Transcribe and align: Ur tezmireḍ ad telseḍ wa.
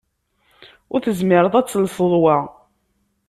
Ur 0.93 0.99
tezmireḍ 1.01 1.53
ad 1.55 1.67
telseḍ 1.67 2.11
wa. 2.23 2.37